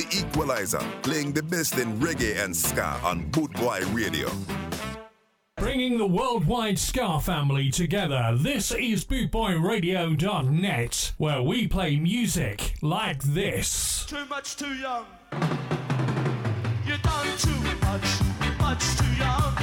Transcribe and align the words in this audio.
The 0.00 0.16
Equalizer, 0.16 0.80
playing 1.02 1.32
the 1.32 1.42
best 1.42 1.76
in 1.76 2.00
reggae 2.00 2.42
and 2.42 2.56
ska 2.56 2.98
on 3.04 3.30
Bootboy 3.32 3.94
Radio. 3.94 4.30
Bringing 5.58 5.98
the 5.98 6.06
worldwide 6.06 6.78
Ska 6.78 7.20
family 7.20 7.70
together, 7.70 8.34
this 8.34 8.70
is 8.70 9.04
BootboyRadio.net, 9.04 11.12
where 11.18 11.42
we 11.42 11.68
play 11.68 11.96
music 11.96 12.76
like 12.80 13.22
this. 13.22 14.06
Too 14.06 14.24
much 14.24 14.56
too 14.56 14.72
young. 14.72 15.04
You 16.86 16.96
done 17.02 17.36
too 17.36 17.60
much, 17.82 18.22
much 18.58 18.96
too 18.96 19.12
young. 19.18 19.59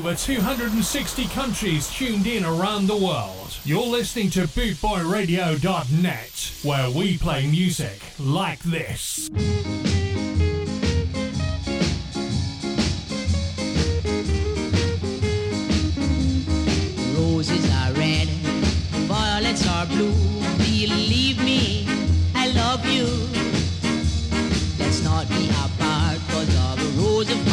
Over 0.00 0.14
260 0.14 1.26
countries 1.26 1.90
tuned 1.90 2.26
in 2.26 2.42
around 2.42 2.86
the 2.86 2.96
world, 2.96 3.54
you're 3.64 3.84
listening 3.84 4.30
to 4.30 4.48
BootboyRadio.net, 4.48 6.52
where 6.62 6.90
we 6.90 7.18
play 7.18 7.46
music 7.46 8.00
like 8.18 8.60
this. 8.60 9.28
Roses 17.14 17.70
are 17.70 17.92
red, 17.92 18.28
violets 19.06 19.68
are 19.68 19.84
blue. 19.84 20.14
Believe 20.56 21.44
me, 21.44 21.86
I 22.34 22.50
love 22.52 22.86
you. 22.86 23.04
Let's 24.78 25.02
not 25.04 25.28
be 25.28 25.50
apart, 25.50 26.18
cause 26.30 26.48
you're 26.54 26.76
the 26.76 26.90
rose 27.02 27.30
of 27.30 27.49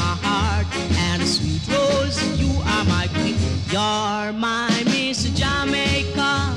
You're 3.69 4.31
my 4.31 4.69
Miss 4.85 5.23
Jamaica. 5.31 6.55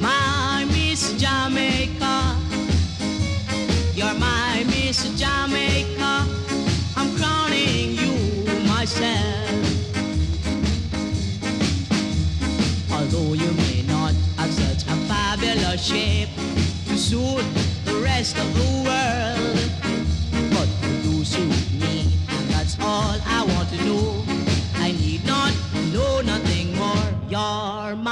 My 0.00 0.64
Miss 0.66 1.12
Jamaica. 1.12 2.36
You're 3.94 4.14
my 4.14 4.64
Miss 4.66 5.04
Jamaica. 5.16 6.26
I'm 6.96 7.16
crowning 7.16 7.92
you 7.92 8.14
myself. 8.66 9.48
Although 12.90 13.34
you 13.34 13.52
may 13.52 13.82
not 13.86 14.12
have 14.36 14.52
such 14.52 14.82
a 14.88 14.96
fabulous 15.06 15.86
shape 15.86 16.30
to 16.88 16.96
suit 16.96 17.44
the 17.84 17.94
rest 18.02 18.36
of 18.38 18.52
the 18.54 18.82
world, 18.82 19.73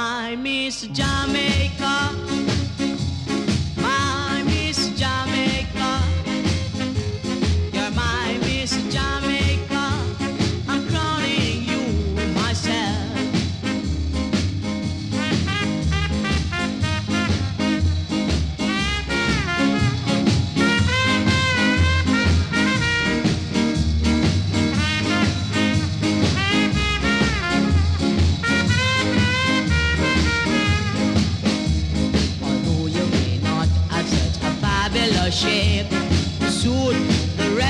My 0.03 0.35
Miss 0.35 0.81
Jamaica, 0.91 2.52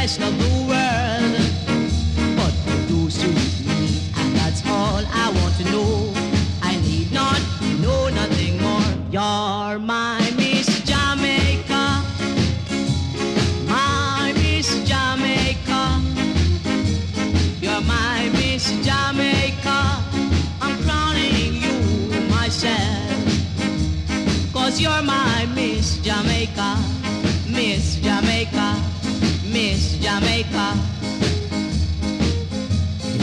the 0.04 0.20
rest 0.20 0.63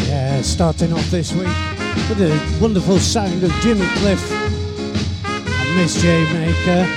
Yeah, 0.08 0.42
starting 0.42 0.92
off 0.92 1.08
this 1.10 1.32
week 1.32 1.46
with 2.08 2.18
the 2.18 2.58
wonderful 2.60 2.98
sound 2.98 3.44
of 3.44 3.52
Jimmy 3.60 3.86
Cliff 3.98 4.32
and 5.24 5.76
Miss 5.76 6.02
Jamaica. 6.02 6.88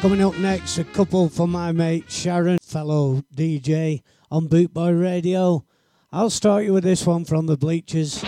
Coming 0.00 0.24
up 0.24 0.36
next, 0.38 0.78
a 0.78 0.84
couple 0.84 1.28
for 1.28 1.46
my 1.46 1.70
mate 1.70 2.10
Sharon, 2.10 2.58
fellow 2.60 3.22
DJ 3.34 4.02
on 4.30 4.48
Bootboy 4.48 5.00
Radio. 5.00 5.64
I'll 6.12 6.30
start 6.30 6.64
you 6.64 6.72
with 6.72 6.84
this 6.84 7.06
one 7.06 7.24
from 7.24 7.46
the 7.46 7.56
Bleechers. 7.56 8.24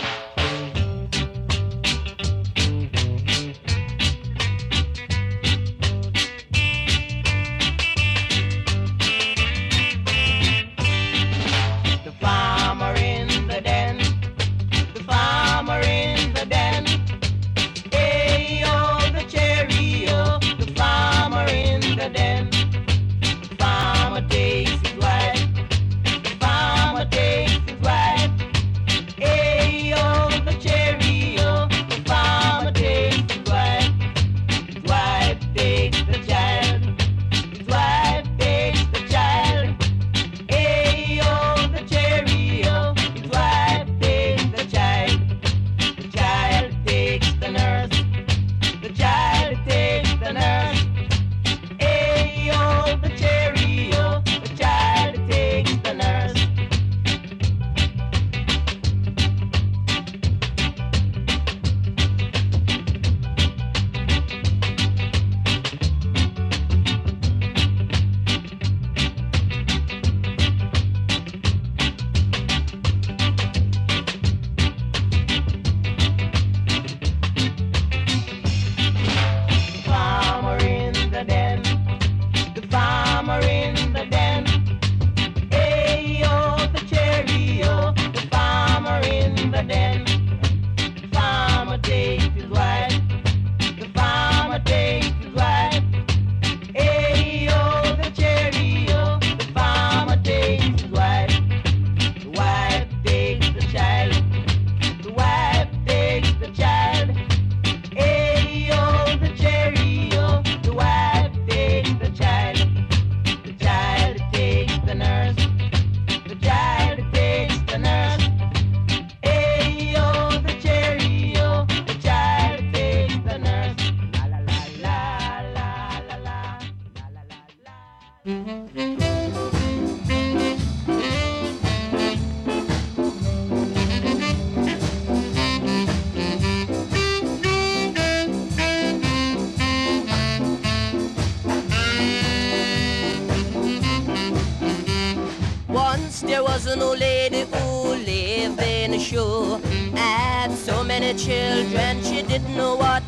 There 146.21 146.43
was 146.43 146.67
an 146.67 146.81
old 146.81 146.99
lady 146.99 147.45
who 147.51 147.95
lived 147.95 148.61
in 148.61 148.93
a 148.93 148.99
shoe. 148.99 149.59
Had 149.95 150.51
so 150.51 150.83
many 150.83 151.15
children, 151.15 152.03
she 152.03 152.21
didn't 152.21 152.55
know 152.55 152.75
what 152.75 152.98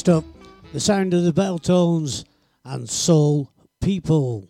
Next 0.00 0.08
up, 0.08 0.24
the 0.72 0.80
sound 0.80 1.12
of 1.12 1.24
the 1.24 1.30
Beltones 1.30 2.24
and 2.64 2.88
soul 2.88 3.52
people. 3.82 4.49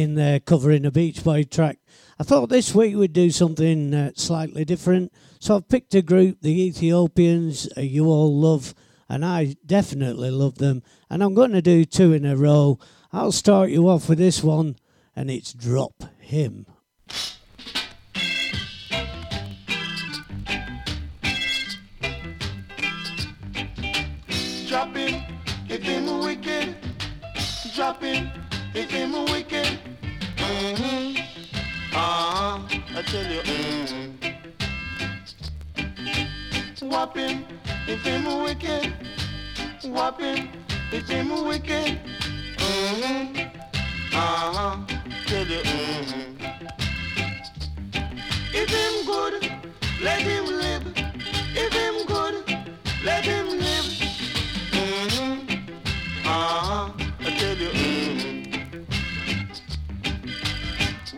Aitken 0.00 0.14
there 0.14 0.40
covering 0.40 0.86
a 0.86 0.90
Beach 0.90 1.22
Boy 1.22 1.44
track. 1.44 1.78
I 2.18 2.22
thought 2.22 2.48
this 2.48 2.74
week 2.74 2.96
we'd 2.96 3.12
do 3.12 3.30
something 3.30 3.92
uh, 3.92 4.12
slightly 4.14 4.64
different, 4.64 5.12
so 5.38 5.56
I've 5.56 5.68
picked 5.68 5.94
a 5.94 6.00
group, 6.00 6.38
the 6.40 6.68
Ethiopians, 6.68 7.68
uh, 7.76 7.82
you 7.82 8.06
all 8.06 8.34
love, 8.34 8.74
and 9.10 9.26
I 9.26 9.56
definitely 9.66 10.30
love 10.30 10.56
them, 10.56 10.82
and 11.10 11.22
I'm 11.22 11.34
going 11.34 11.52
to 11.52 11.60
do 11.60 11.84
two 11.84 12.14
in 12.14 12.24
a 12.24 12.34
row. 12.34 12.78
I'll 13.12 13.30
start 13.32 13.68
you 13.68 13.88
off 13.90 14.08
with 14.08 14.16
this 14.16 14.42
one, 14.42 14.76
and 15.14 15.30
it's 15.30 15.52
Drop 15.52 16.02
Him. 16.18 16.64
Drop 24.66 24.96
him 24.96 25.22
if 25.68 25.82
him 25.82 26.20
wicked. 26.20 26.74
Drop 27.74 28.02
him 28.02 28.30
if 28.74 28.90
him 28.90 29.12
wicked. 29.26 29.89
Mm-hmm. 30.50 31.94
Uh-huh. 31.94 32.58
I 32.96 33.02
tell 33.02 33.30
you. 33.32 33.40
Him 33.42 33.70
if 37.86 38.02
him 38.04 38.24
wicked. 38.42 38.92
If 40.92 41.08
him 41.08 41.28
wicked. 41.46 42.00
Uh-huh. 44.12 44.76
Tell 45.26 45.46
you. 45.46 45.62
Mm-hmm. 45.62 46.30
If 48.52 48.70
him 48.70 49.06
good, 49.06 49.34
let 50.02 50.22
him 50.22 50.46
live. 50.46 50.84
If 51.54 51.72
him 51.72 52.06
good, 52.06 52.34
let 53.04 53.24
him 53.24 53.46
live. 53.48 53.86
Uh-huh. 56.26 56.90
I 57.20 57.30
tell 57.38 57.56
you. 57.56 57.68
Mm-hmm. 57.70 58.39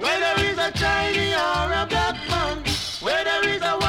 Whether 0.02 0.42
he's 0.42 0.58
a 0.58 0.72
Chinese 0.72 1.32
or 1.32 1.70
a 1.80 1.86
black 1.88 2.16
man, 2.28 2.58
whether 3.00 3.48
he's 3.48 3.62
a 3.62 3.81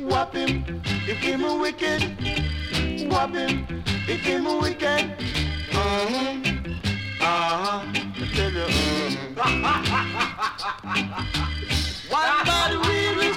Whop 0.00 0.34
him 0.34 0.64
if 1.06 1.18
him 1.18 1.44
a 1.44 1.56
wicked. 1.56 2.02
Whop 3.10 3.34
him 3.34 3.66
if 4.06 4.20
him 4.20 4.46
a 4.46 4.58
wicked. 4.58 5.12
Uh-huh. 5.72 6.36
Uh-huh. 7.20 7.84
I 7.84 8.26
tell 8.34 8.52
you. 8.52 8.64
Uh-huh. 9.36 10.24
One 12.10 12.44
bad 12.44 12.72
weed 12.86 13.16
will 13.16 13.34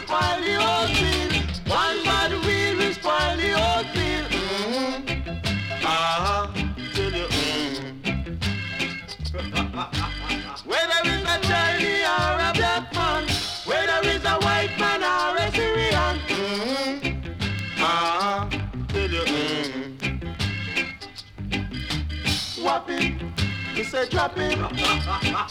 drop 24.22 24.38
it, 24.38 24.56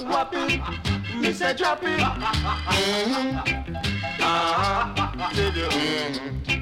whop 0.06 0.32
it, 0.32 0.60
me 1.16 1.32
say 1.32 1.52
drop. 1.54 1.80
Mm-hmm. 1.80 3.36
Ah, 4.20 5.32
did 5.34 5.56
you? 5.56 5.66
Mm-hmm. 5.66 6.54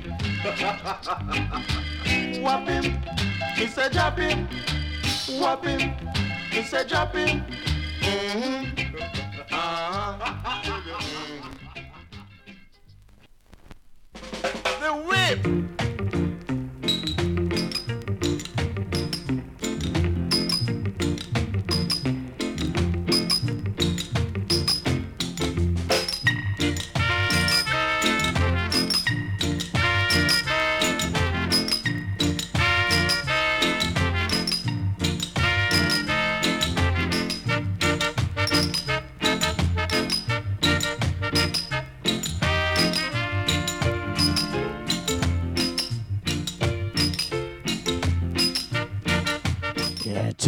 Whop 2.43 2.67
him, 2.67 2.85
me 3.59 3.67
say 3.67 3.89
drop 3.91 4.19
him, 4.19 4.49
whop 5.39 5.67
him, 5.67 5.93
me 6.51 6.63
say 6.63 6.85
drop 6.87 7.15
him. 7.15 7.45
Mm-hmm. 8.01 8.65
Mm-hmm. 9.53 10.29
The 14.81 14.93
whip. 15.07 15.88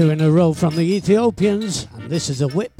Two 0.01 0.09
in 0.09 0.21
a 0.23 0.31
row 0.31 0.55
from 0.55 0.77
the 0.77 0.95
Ethiopians, 0.95 1.87
and 1.99 2.09
this 2.09 2.31
is 2.31 2.41
a 2.41 2.49
whip. 2.49 2.80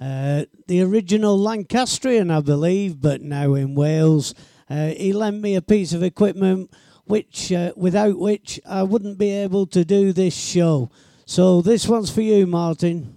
uh, 0.00 0.44
the 0.66 0.82
original 0.82 1.38
Lancastrian, 1.38 2.30
I 2.30 2.40
believe, 2.40 3.00
but 3.00 3.20
now 3.22 3.54
in 3.54 3.74
Wales. 3.74 4.34
Uh, 4.70 4.88
he 4.88 5.12
lent 5.12 5.40
me 5.40 5.54
a 5.54 5.62
piece 5.62 5.92
of 5.92 6.02
equipment 6.02 6.70
which, 7.06 7.50
uh, 7.52 7.72
without 7.74 8.18
which 8.18 8.60
I 8.66 8.82
wouldn't 8.82 9.18
be 9.18 9.30
able 9.30 9.66
to 9.68 9.84
do 9.84 10.12
this 10.12 10.34
show. 10.36 10.90
So 11.24 11.62
this 11.62 11.88
one's 11.88 12.10
for 12.10 12.20
you, 12.20 12.46
Martin. 12.46 13.14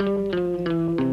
Hold 0.00 1.07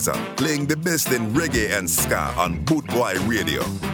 Kaiser, 0.00 0.34
playing 0.36 0.64
the 0.66 0.76
best 0.76 1.12
in 1.12 1.30
reggae 1.34 1.76
and 1.76 1.88
ska 1.88 2.32
on 2.38 2.64
Bootboy 2.64 3.28
Radio. 3.28 3.89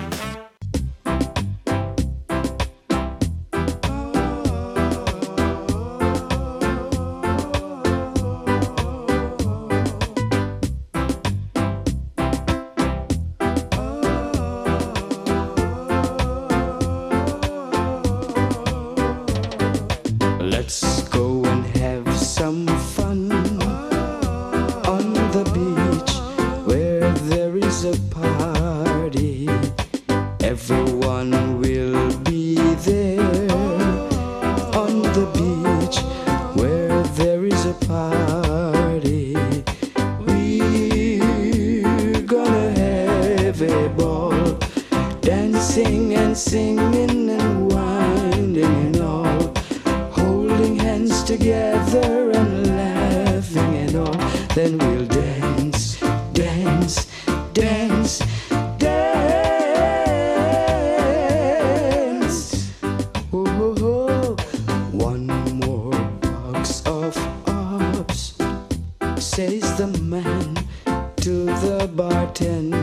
Says 69.47 69.77
the 69.77 69.87
man 70.03 70.57
to 71.19 71.45
the 71.45 71.89
bartender. 71.95 72.76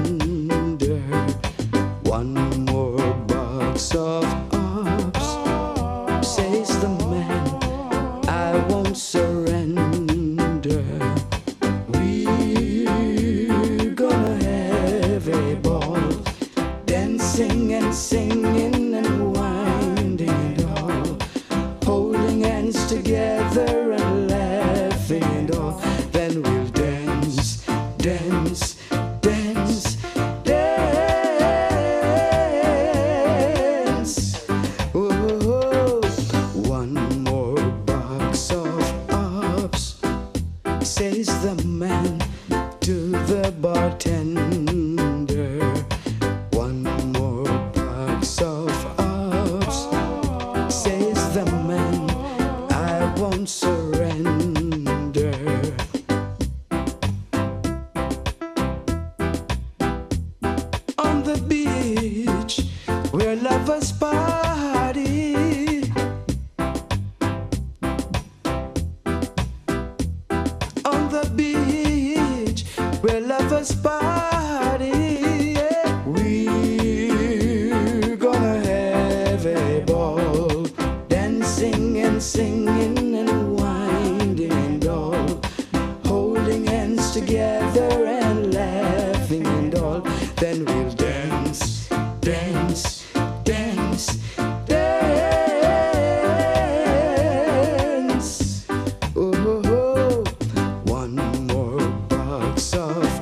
so 102.57 103.12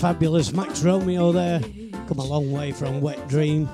fabulous 0.00 0.54
Max 0.54 0.82
Romeo 0.82 1.30
there. 1.30 1.60
Come 2.08 2.20
a 2.20 2.24
long 2.24 2.50
way 2.52 2.72
from 2.72 3.02
Wet 3.02 3.28
Dream. 3.28 3.68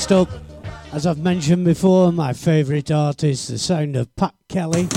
Next 0.00 0.12
up, 0.12 0.30
as 0.94 1.06
I've 1.06 1.18
mentioned 1.18 1.66
before, 1.66 2.10
my 2.10 2.32
favourite 2.32 2.90
artist, 2.90 3.48
the 3.48 3.58
sound 3.58 3.96
of 3.96 4.16
Pat 4.16 4.32
Kelly. 4.48 4.88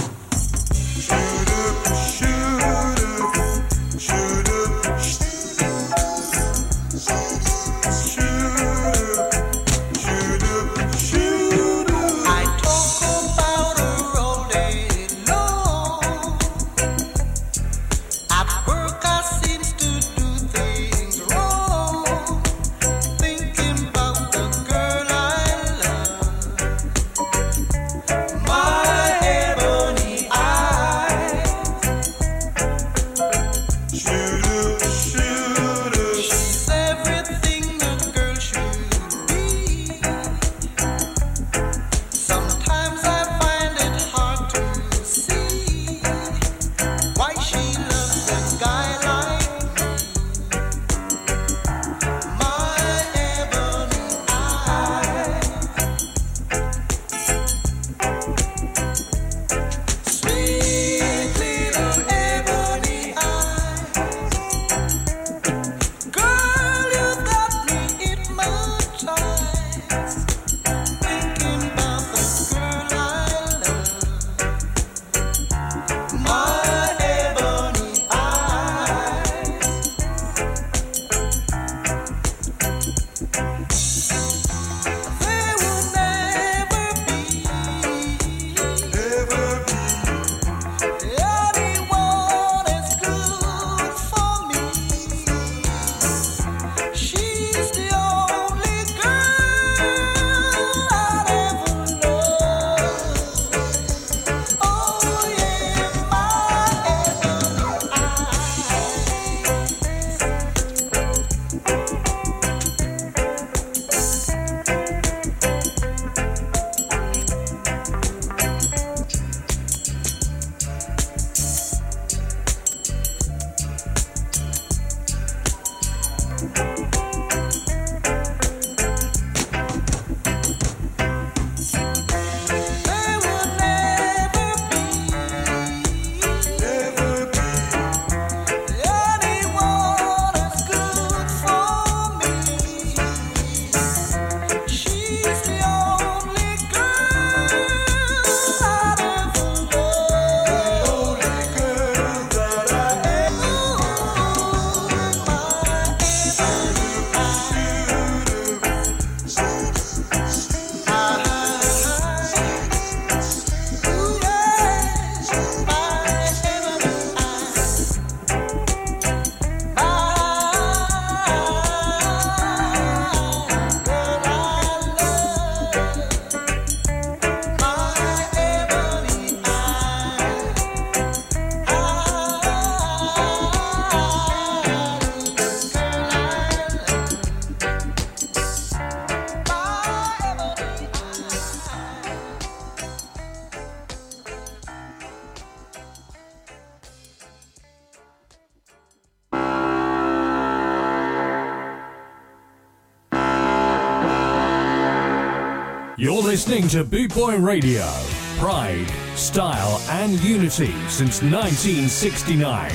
listening 206.45 206.67
to 206.67 206.83
Bootboy 206.83 207.41
Radio. 207.41 207.89
Pride, 208.37 208.89
style, 209.15 209.81
and 209.89 210.19
unity 210.19 210.73
since 210.89 211.21
1969. 211.21 212.69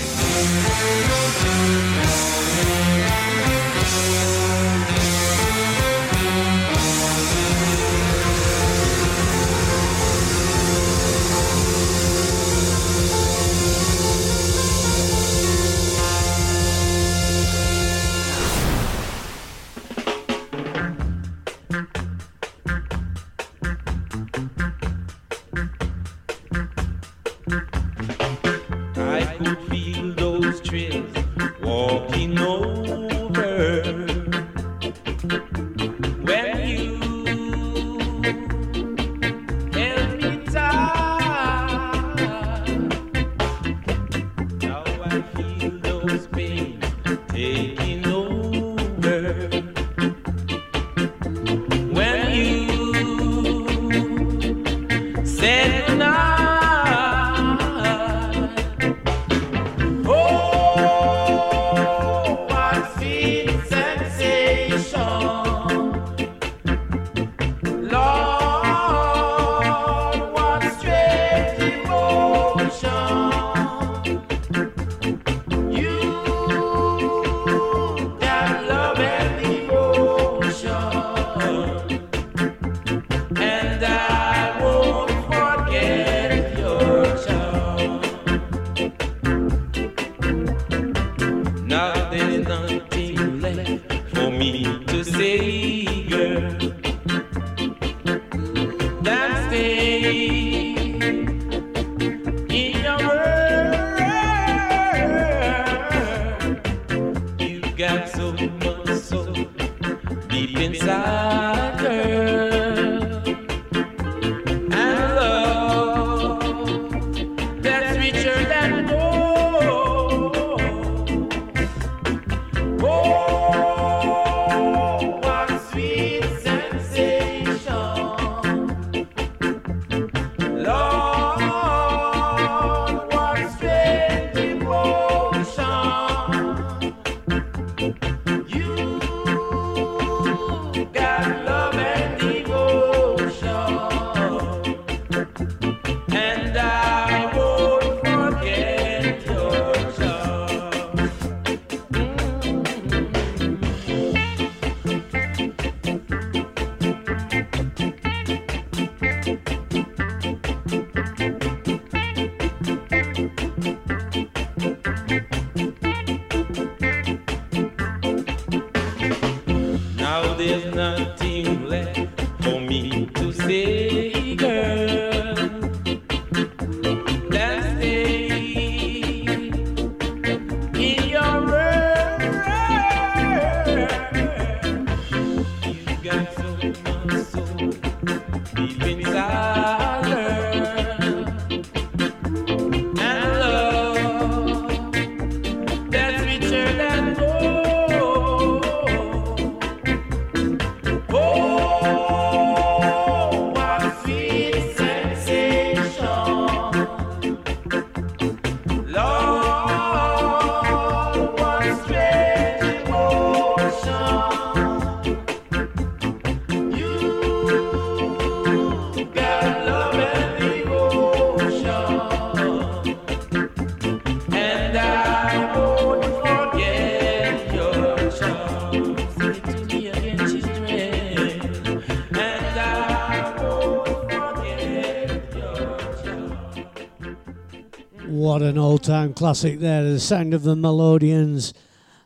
What 238.19 238.43
an 238.43 238.59
old 238.59 238.83
time 238.83 239.15
classic 239.15 239.61
there, 239.61 239.85
the 239.85 240.01
sound 240.01 240.35
of 240.35 240.43
the 240.43 240.57
Melodians 240.57 241.55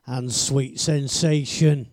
and 0.04 0.30
Sweet 0.30 0.78
Sensation. 0.78 1.88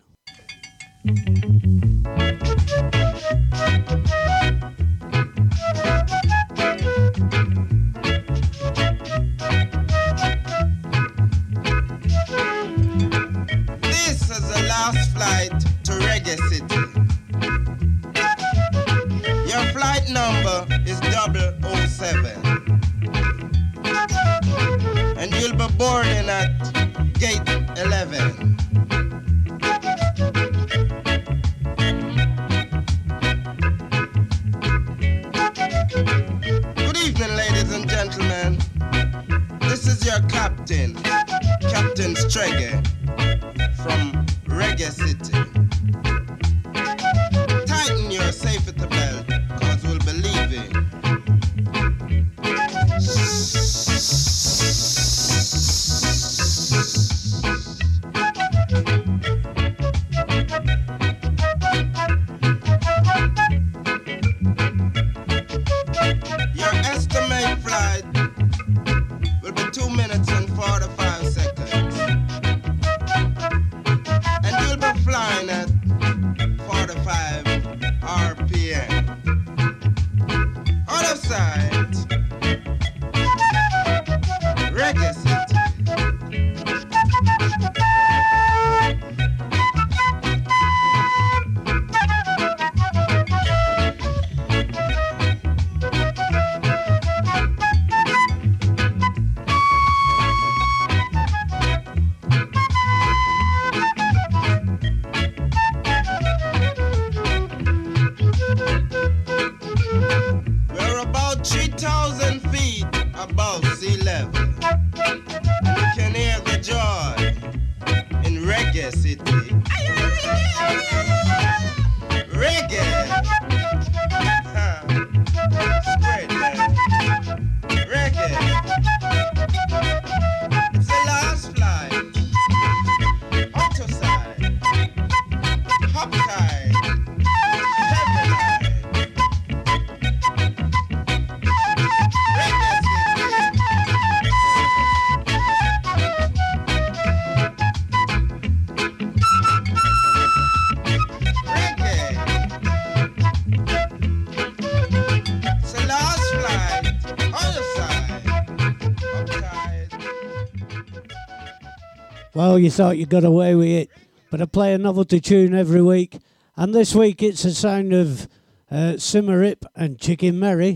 you 162.59 162.69
thought 162.69 162.97
you 162.97 163.05
got 163.05 163.23
away 163.23 163.55
with 163.55 163.69
it. 163.69 163.89
But 164.29 164.41
I 164.41 164.45
play 164.45 164.73
a 164.73 164.77
novelty 164.77 165.19
tune 165.19 165.55
every 165.55 165.81
week, 165.81 166.19
and 166.55 166.73
this 166.73 166.93
week 166.93 167.23
it's 167.23 167.43
the 167.43 167.51
sound 167.51 167.93
of 167.93 168.27
uh, 168.69 168.93
Symarip 168.97 169.65
and 169.75 169.99
Chicken 169.99 170.39
merry. 170.39 170.75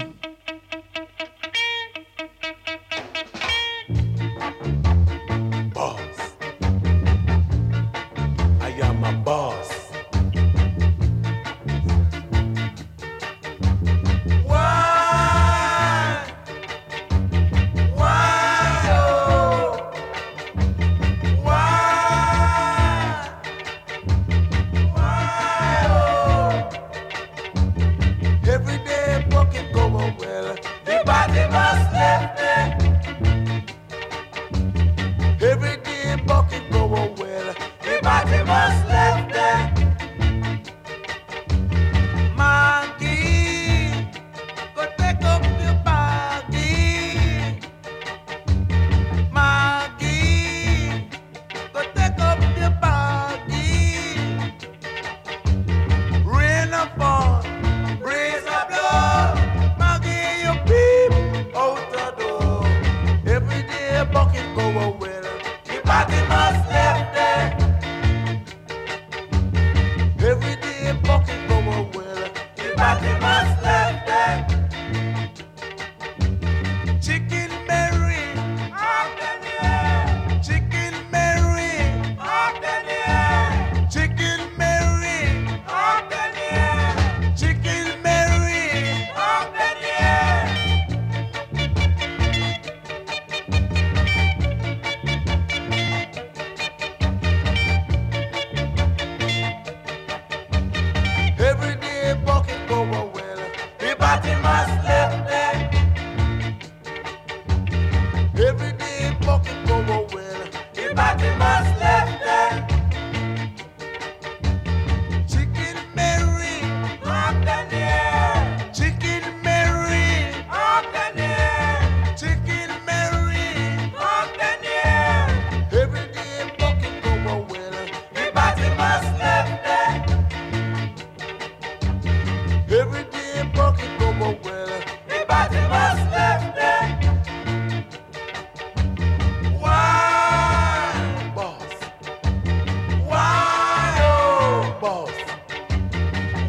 boss. 145.03 145.11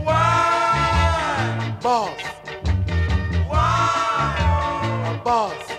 Why? 0.02 1.78
Boss. 1.82 2.20
Why? 3.48 5.20
Boss. 5.24 5.70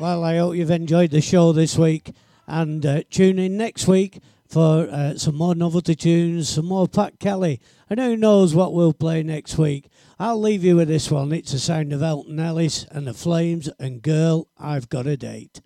Well, 0.00 0.24
I 0.24 0.36
hope 0.36 0.56
you've 0.56 0.70
enjoyed 0.70 1.10
the 1.10 1.20
show 1.22 1.52
this 1.52 1.78
week 1.78 2.12
and 2.46 2.84
uh, 2.84 3.02
tune 3.10 3.38
in 3.38 3.56
next 3.56 3.86
week 3.86 4.20
for 4.48 4.88
uh, 4.90 5.16
some 5.16 5.36
more 5.36 5.54
novelty 5.54 5.94
tunes, 5.94 6.48
some 6.48 6.66
more 6.66 6.86
Pat 6.86 7.18
Kelly, 7.18 7.60
and 7.90 7.98
who 7.98 8.16
knows 8.16 8.54
what 8.54 8.72
we'll 8.72 8.92
play 8.92 9.22
next 9.22 9.58
week. 9.58 9.88
I'll 10.18 10.40
leave 10.40 10.62
you 10.62 10.76
with 10.76 10.88
this 10.88 11.10
one. 11.10 11.32
It's 11.32 11.52
the 11.52 11.58
sound 11.58 11.92
of 11.92 12.02
Alton 12.02 12.38
Ellis 12.38 12.86
and 12.90 13.06
the 13.06 13.14
Flames 13.14 13.68
and 13.80 14.00
Girl, 14.00 14.48
I've 14.58 14.88
Got 14.88 15.06
a 15.06 15.16
Date. 15.16 15.60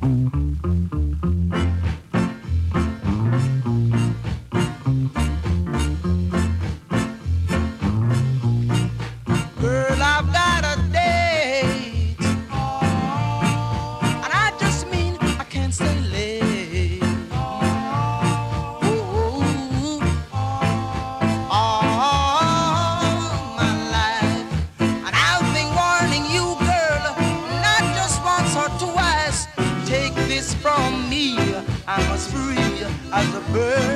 As 33.56 33.87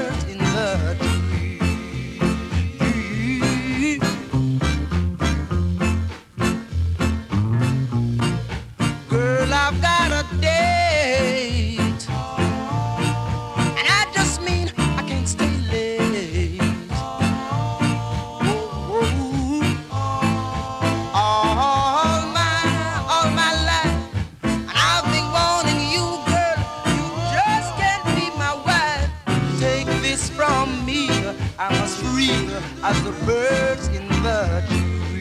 as 32.83 33.03
the 33.05 33.13
birds 33.27 33.89
in 33.89 34.09
the 34.09 34.65
tree. 34.69 35.12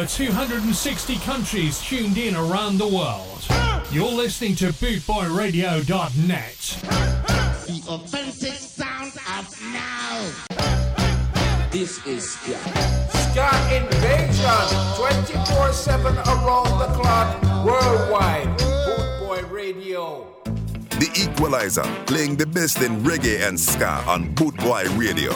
Over 0.00 0.08
260 0.08 1.16
countries 1.16 1.78
tuned 1.82 2.16
in 2.16 2.34
around 2.34 2.78
the 2.78 2.86
world, 2.86 3.44
you're 3.90 4.08
listening 4.08 4.54
to 4.54 4.68
bootboyradio.net. 4.68 6.56
The 7.66 7.82
authentic 7.86 8.54
sound 8.54 9.12
of 9.36 9.62
now. 9.74 10.30
This 11.70 12.06
is 12.06 12.30
Ska. 12.32 12.56
Ska 13.10 13.50
Invasion, 13.76 14.68
24-7 14.96 16.16
around 16.28 16.78
the 16.78 16.88
clock, 16.94 17.42
worldwide. 17.66 18.56
Boot 18.56 19.20
Boy 19.20 19.42
Radio. 19.48 20.26
The 20.98 21.10
Equalizer, 21.14 21.84
playing 22.06 22.36
the 22.36 22.46
best 22.46 22.80
in 22.80 23.02
reggae 23.02 23.46
and 23.46 23.60
ska 23.60 24.02
on 24.06 24.34
Bootboy 24.34 24.96
Radio. 24.98 25.34